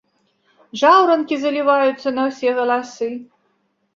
Жаўранкі 0.79 1.35
заліваюцца 1.43 2.09
на 2.17 2.21
ўсе 2.29 2.49
галасы. 2.61 3.09